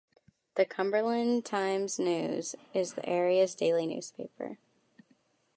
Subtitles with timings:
[0.55, 4.57] The "Cumberland Times-News" is the area's daily newspaper.